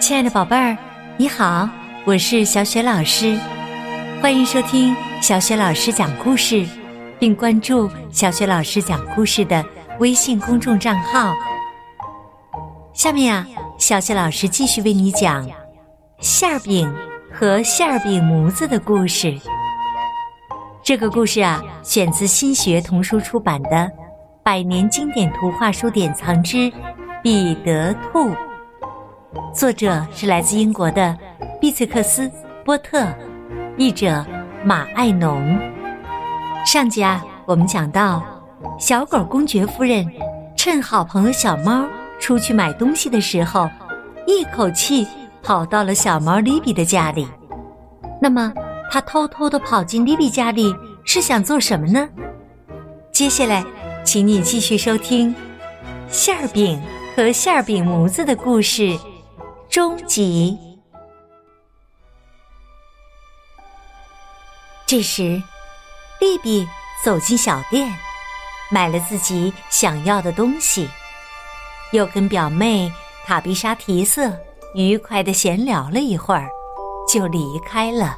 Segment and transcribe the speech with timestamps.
[0.00, 0.76] 亲爱的宝贝儿，
[1.16, 1.68] 你好，
[2.04, 3.36] 我是小雪老师，
[4.22, 6.64] 欢迎收听小雪老师讲故事，
[7.18, 9.64] 并关注小雪老师讲故事的
[9.98, 11.34] 微信公众账号。
[12.92, 15.46] 下面啊，小雪老师继续为你讲
[16.20, 16.92] 馅儿饼
[17.32, 19.36] 和馅儿饼模子的故事。
[20.82, 23.70] 这个故事啊，选自新学童书出版的
[24.44, 26.72] 《百年经典图画书典藏之
[27.20, 28.30] 彼得兔》。
[29.54, 31.16] 作者是来自英国的
[31.60, 32.28] 毕翠克斯·
[32.64, 33.06] 波特，
[33.76, 34.24] 译者
[34.64, 35.58] 马爱农。
[36.64, 38.22] 上集啊，我们讲到，
[38.78, 40.06] 小狗公爵夫人
[40.56, 41.86] 趁好朋友小猫
[42.20, 43.68] 出去买东西的时候，
[44.26, 45.06] 一口气
[45.42, 47.26] 跑到了小猫莉比的家里。
[48.20, 48.52] 那么，
[48.90, 50.74] 她偷偷的跑进莉比家里
[51.04, 52.08] 是想做什么呢？
[53.12, 53.64] 接下来，
[54.04, 55.34] 请你继续收听
[56.08, 56.80] 馅儿饼
[57.16, 58.98] 和馅儿饼模子的故事。
[59.78, 60.58] 终极。
[64.84, 65.40] 这时，
[66.18, 66.66] 丽比
[67.04, 67.88] 走进小店，
[68.72, 70.88] 买了自己想要的东西，
[71.92, 72.92] 又跟表妹
[73.24, 74.36] 塔比莎提瑟
[74.74, 76.48] 愉快的闲聊了一会儿，
[77.08, 78.16] 就离开了。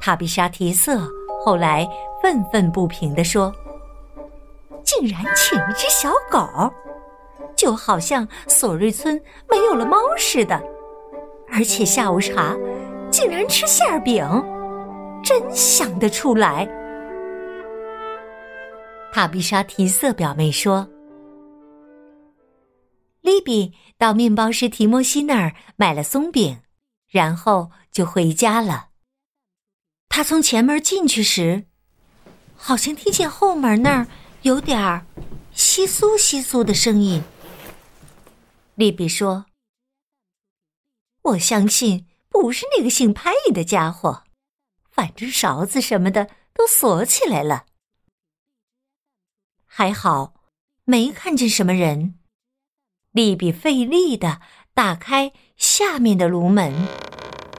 [0.00, 1.08] 塔比莎提瑟
[1.44, 1.88] 后来
[2.20, 3.54] 愤愤不平地说
[4.82, 6.44] ：“竟然请一只小狗！”
[7.62, 9.14] 就好像索瑞村
[9.48, 10.60] 没有了猫似的，
[11.48, 12.56] 而且下午茶
[13.08, 14.26] 竟然吃馅饼，
[15.22, 16.68] 真想得出来。
[19.12, 20.88] 塔比莎提瑟表妹说
[23.22, 26.62] ：“利比到面包师提摩西那儿买了松饼，
[27.08, 28.86] 然后就回家了。
[30.08, 31.66] 他从前门进去时，
[32.56, 34.08] 好像听见后门那儿
[34.40, 35.06] 有点儿
[35.54, 37.22] 窸窣窸窣的声音。”
[38.74, 39.46] 利比说
[41.22, 44.24] ：“我相信不是那个姓派的家伙，
[44.90, 47.66] 反正勺子什么的都锁起来了。
[49.66, 50.34] 还好，
[50.84, 52.18] 没看见什么人。”
[53.12, 54.40] 利比费力的
[54.72, 56.88] 打开下面的炉门，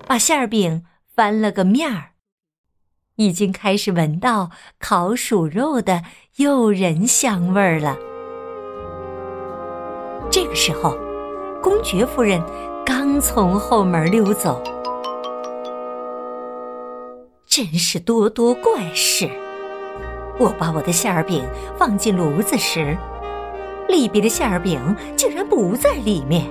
[0.07, 2.13] 把馅儿饼翻了个面儿，
[3.17, 4.49] 已经开始闻到
[4.79, 6.03] 烤鼠肉的
[6.37, 7.95] 诱人香味儿了。
[10.31, 11.12] 这个时候。
[11.63, 12.43] 公爵夫人
[12.85, 14.61] 刚从后门溜走，
[17.47, 19.29] 真是多多怪事！
[20.37, 21.41] 我把我的馅儿饼
[21.77, 22.97] 放进炉子时，
[23.87, 24.77] 利比的馅儿饼
[25.15, 26.45] 竟然不在里面，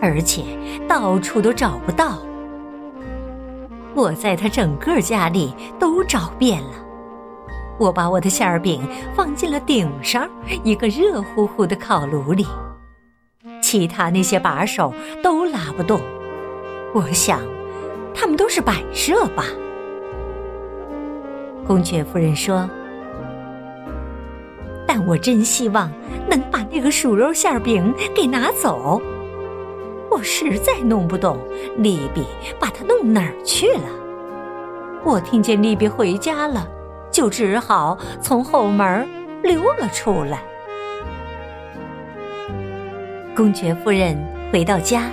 [0.00, 0.42] 而且
[0.88, 2.16] 到处都找不到。
[3.94, 6.70] 我在他整个家里都找遍了。
[7.78, 8.80] 我把我的馅儿饼
[9.14, 10.26] 放进了顶上
[10.64, 12.46] 一个热乎乎的烤炉里。
[13.72, 15.98] 其他那些把手都拉不动，
[16.92, 17.40] 我想，
[18.14, 19.46] 他们都是摆设吧。
[21.66, 22.68] 公爵夫人说
[24.86, 25.90] ：“但我真希望
[26.28, 29.00] 能把那个鼠肉馅饼给拿走。
[30.10, 31.38] 我实在弄不懂
[31.78, 32.26] 利比
[32.60, 33.88] 把它弄哪儿去了。
[35.02, 36.68] 我听见利比回家了，
[37.10, 39.08] 就只好从后门
[39.42, 40.42] 溜了出来。”
[43.34, 44.14] 公爵夫人
[44.52, 45.10] 回到家，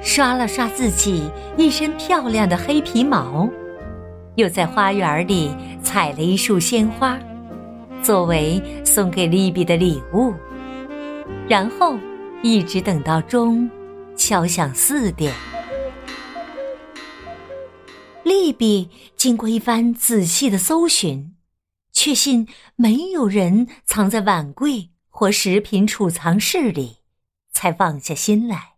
[0.00, 3.48] 刷了刷自己一身漂亮的黑皮毛，
[4.36, 5.50] 又在花园里
[5.82, 7.18] 采了一束鲜花，
[8.04, 10.32] 作为送给利比的礼物。
[11.48, 11.98] 然后
[12.40, 13.68] 一直等到钟
[14.14, 15.34] 敲响四点，
[18.22, 21.34] 利比经过一番仔细的搜寻，
[21.92, 22.46] 确信
[22.76, 26.97] 没有人藏在碗柜或食品储藏室里。
[27.58, 28.74] 才放下心来，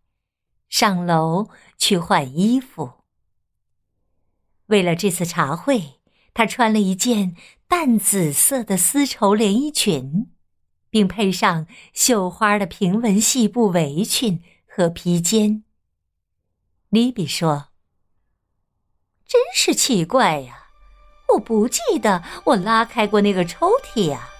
[0.70, 3.04] 上楼去换衣服。
[4.68, 6.00] 为了这次茶会，
[6.32, 7.36] 她穿了一件
[7.68, 10.32] 淡紫色的丝绸连衣裙，
[10.88, 15.62] 并配上绣花的平纹细布围裙和披肩。
[16.88, 17.68] 莉比说
[19.28, 20.68] ：“真是奇怪呀，
[21.34, 24.30] 我不记得我拉开过那个抽屉呀。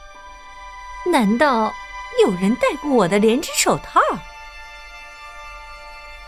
[1.13, 1.75] 难道
[2.25, 4.01] 有人戴过我的连指手套？”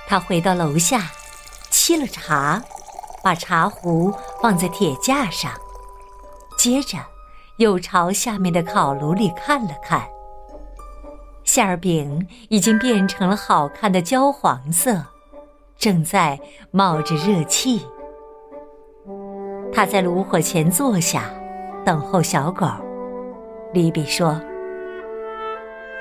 [0.07, 1.11] 他回到楼下，
[1.71, 2.63] 沏了茶，
[3.23, 5.53] 把茶壶放在铁架上，
[6.59, 6.99] 接着
[7.57, 10.03] 又朝下面的烤炉里看了看。
[11.45, 15.05] 馅儿饼已经变成了好看的焦黄色，
[15.77, 16.39] 正在
[16.71, 17.87] 冒着热气。
[19.73, 21.25] 他在炉火前坐下，
[21.85, 22.67] 等候小狗。
[23.73, 24.41] 李比说：“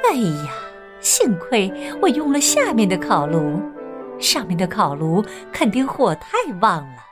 [0.03, 0.51] 哎呀，
[0.99, 1.71] 幸亏
[2.01, 3.59] 我用了下面的烤炉，
[4.21, 7.05] 上面的烤炉肯定火太旺了。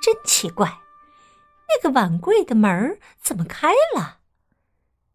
[0.00, 0.80] 真奇怪，
[1.68, 4.18] 那个碗柜的门怎么开了？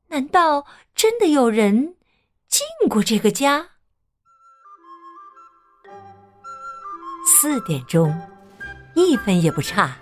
[0.10, 0.66] 难道
[0.96, 1.96] 真的有人
[2.48, 3.68] 进过这个家？
[7.26, 8.18] 四点钟，
[8.96, 9.98] 一分也不差，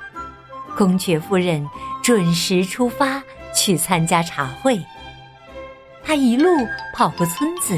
[0.77, 1.67] 公爵夫人
[2.03, 3.23] 准时出发
[3.53, 4.79] 去参加茶会。
[6.03, 6.47] 她一路
[6.93, 7.75] 跑过村子，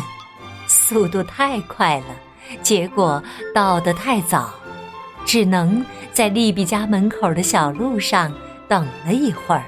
[0.67, 2.15] 速度太快了，
[2.61, 3.21] 结果
[3.53, 4.53] 到得太早，
[5.25, 8.31] 只能在利比家门口的小路上
[8.67, 9.63] 等了一会儿。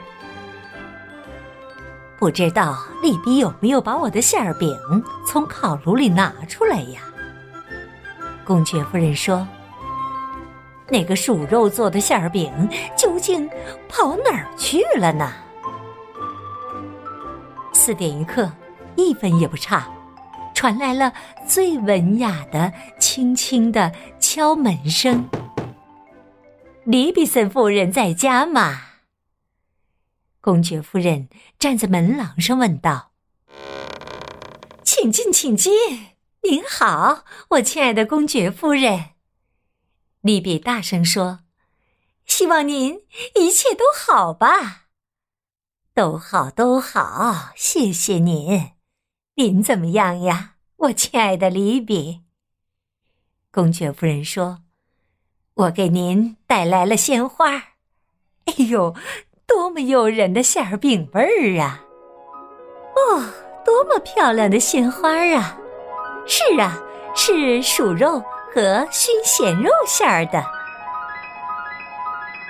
[2.17, 4.77] 不知道利比有没有把我的馅饼
[5.25, 7.01] 从烤炉里拿出来呀？
[8.43, 9.47] 公爵夫人说
[10.89, 12.51] ：“那个鼠肉做的馅饼
[12.97, 13.47] 究竟
[13.87, 15.31] 跑哪儿去了呢？”
[17.71, 18.51] 四点一刻，
[18.97, 19.87] 一分也不差，
[20.59, 21.13] 传来了
[21.47, 25.29] 最文雅的、轻轻的敲门声。
[26.83, 28.81] 李比森夫人在家吗？
[30.41, 33.13] 公爵夫人站在门廊上问道
[34.83, 35.71] ：“请进，请进。
[36.43, 39.11] 您好，我亲爱的公爵夫人。”
[40.19, 41.39] 利比大声说
[42.27, 42.99] ：“希望您
[43.35, 44.87] 一切都好吧。”
[45.95, 48.78] 都好，都好，谢谢您。
[49.39, 52.23] 您怎么样呀，我亲爱的李比？
[53.53, 54.57] 公爵夫人说
[55.55, 57.53] ：“我给您带来了鲜花。”
[58.43, 58.93] 哎呦，
[59.47, 61.85] 多么诱人的馅饼味儿啊！
[62.97, 63.23] 哦，
[63.63, 65.57] 多么漂亮的鲜花啊！
[66.27, 66.77] 是啊，
[67.15, 68.21] 是鼠肉
[68.53, 70.43] 和熏咸肉馅儿的。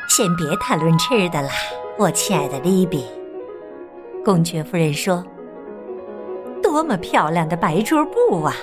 [0.07, 1.51] 先别谈论吃的啦，
[1.99, 3.05] 我亲爱的李比。
[4.25, 5.23] 公爵夫人说
[6.71, 8.55] ：“多么漂亮的白桌布啊！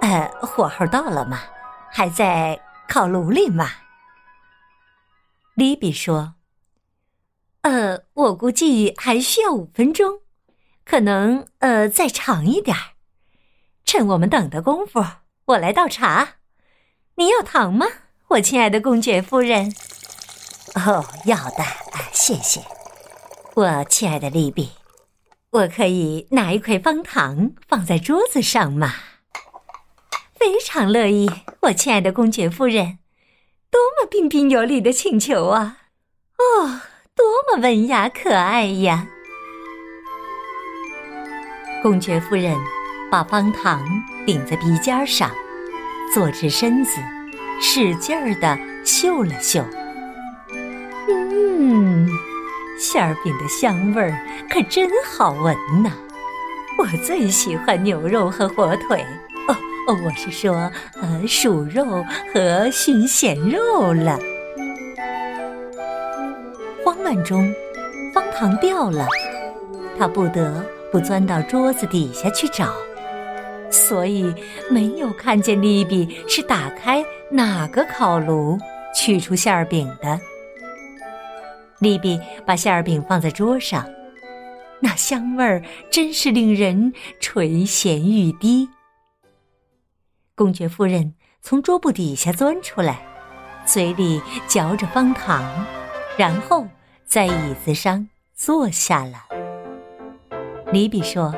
[0.00, 1.40] 呃，火候到了吗？
[1.90, 3.68] 还在烤炉里吗？”
[5.54, 6.34] 利比说
[7.62, 10.20] ：“呃，我估计还需要五分钟，
[10.84, 12.94] 可能呃再长一点儿。
[13.84, 15.04] 趁我们等的功夫，
[15.46, 16.34] 我来倒茶。
[17.16, 17.86] 你要糖吗，
[18.28, 19.74] 我亲爱的公爵夫人
[20.76, 21.64] ？”“哦，要的，
[22.12, 22.62] 谢谢，
[23.54, 24.70] 我亲爱的利比。”
[25.52, 28.94] 我可以拿一块方糖放在桌子上吗？
[30.34, 32.98] 非常乐意，我亲爱的公爵夫人。
[33.70, 35.76] 多么彬彬有礼的请求啊！
[36.38, 36.80] 哦，
[37.14, 39.06] 多么文雅可爱呀！
[41.82, 42.56] 公爵夫人
[43.10, 43.84] 把方糖
[44.24, 45.30] 顶在鼻尖上，
[46.14, 46.98] 坐直身子，
[47.60, 49.62] 使劲儿的嗅了嗅。
[52.92, 54.12] 馅儿饼的香味儿
[54.50, 55.90] 可真好闻呐！
[56.78, 59.02] 我最喜欢牛肉和火腿，
[59.48, 59.56] 哦
[59.88, 62.04] 哦，我是说，呃，鼠肉
[62.34, 64.18] 和熏咸肉了。
[66.84, 67.50] 慌乱中，
[68.12, 69.06] 方糖掉了，
[69.98, 70.62] 他不得
[70.92, 72.74] 不钻到桌子底下去找，
[73.70, 74.34] 所以
[74.70, 78.58] 没有看见利比是打开哪个烤炉
[78.94, 80.20] 取出馅儿饼的。
[81.82, 83.84] 利比把馅儿饼放在桌上，
[84.78, 88.68] 那香味儿真是令人垂涎欲滴。
[90.36, 93.04] 公爵夫人从桌布底下钻出来，
[93.66, 95.42] 嘴里嚼着方糖，
[96.16, 96.64] 然后
[97.04, 99.24] 在椅子上坐下了。
[100.70, 101.34] 利比说：“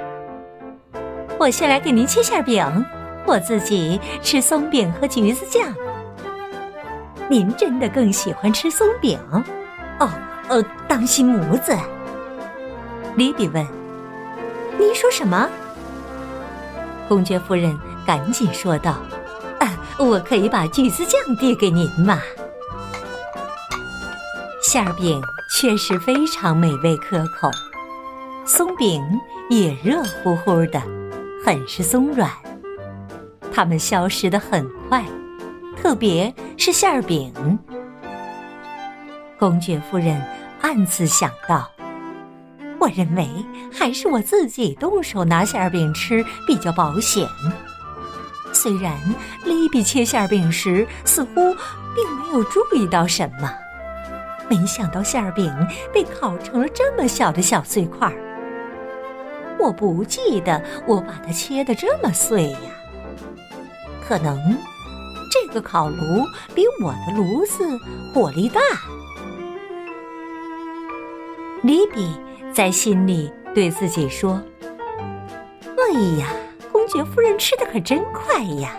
[1.40, 2.62] 我先来给您切馅饼，
[3.26, 5.74] 我自己吃松饼和橘子酱。
[7.30, 9.18] 您真的更喜欢吃松饼？
[9.98, 10.10] 哦。”
[10.48, 11.76] 呃，当心模子。
[13.16, 13.66] 利比问
[14.78, 15.48] ：“你说什么？”
[17.08, 18.98] 公爵夫人赶紧说道
[19.60, 22.20] ：“啊，我可以把橘子酱递给您嘛。”
[24.62, 25.22] 馅儿饼
[25.56, 27.50] 确实非常美味可口，
[28.44, 29.02] 松饼
[29.48, 30.82] 也热乎乎的，
[31.44, 32.28] 很是松软。
[33.52, 35.04] 它们消失的很快，
[35.80, 37.32] 特别是馅儿饼。
[39.38, 40.22] 公爵夫人
[40.60, 41.70] 暗自想到
[42.80, 43.28] ：“我认为
[43.72, 47.28] 还是我自己动手拿馅饼吃比较保险。”
[48.52, 48.96] 虽然
[49.44, 53.52] 利比切馅饼时似乎并没有注意到什么，
[54.48, 55.52] 没想到馅饼
[55.92, 58.14] 被烤成了这么小的小碎块儿。
[59.58, 62.58] 我不记得我把它切得这么碎呀。
[64.06, 64.56] 可能
[65.54, 67.64] 个烤炉比我的炉子
[68.12, 68.60] 火力大。
[71.62, 72.10] 利比
[72.52, 74.42] 在心里对自己说
[75.78, 76.26] ：“哎呀，
[76.70, 78.72] 公爵夫人吃的可真快呀！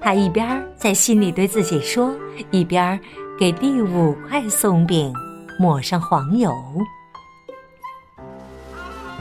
[0.00, 2.14] 他一边在心里对自己说，
[2.50, 3.00] 一边
[3.38, 5.12] 给第五块松饼
[5.58, 6.54] 抹上黄油。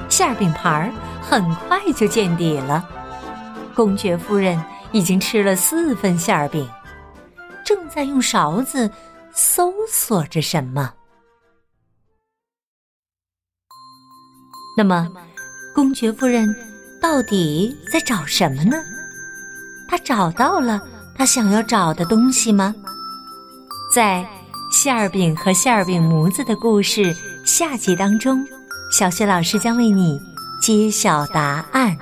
[0.09, 0.91] 馅饼盘儿
[1.21, 2.87] 很快就见底了，
[3.73, 6.69] 公爵夫人已经吃了四份馅饼，
[7.65, 8.89] 正在用勺子
[9.33, 10.93] 搜索着什么。
[14.77, 15.11] 那么，
[15.75, 16.55] 公爵夫人
[17.01, 18.77] 到底在找什么呢？
[19.89, 20.81] 她找到了
[21.15, 22.73] 她想要找的东西吗？
[23.93, 24.25] 在
[24.71, 28.43] 馅儿饼和馅儿饼模子的故事下集当中，
[28.91, 30.19] 小雪老师将为你
[30.61, 31.95] 揭晓答案。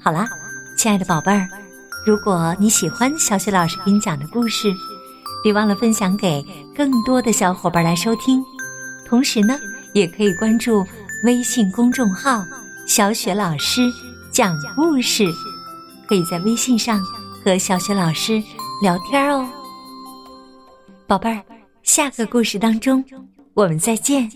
[0.00, 0.26] 好啦，
[0.78, 1.48] 亲爱的宝贝儿，
[2.06, 4.72] 如果你喜欢小雪老师给你讲的故事，
[5.42, 6.40] 别忘了分享给
[6.72, 8.40] 更多的小伙伴来收听。
[9.04, 9.58] 同时呢，
[9.92, 10.86] 也可以关注
[11.24, 12.44] 微信公众号
[12.86, 13.82] “小雪老师
[14.30, 15.26] 讲故事”。
[16.06, 17.04] 可以在微信上
[17.44, 18.40] 和小雪老师
[18.80, 19.48] 聊天哦，
[21.08, 21.42] 宝贝儿，
[21.82, 23.04] 下个故事当中
[23.52, 24.30] 我们再见。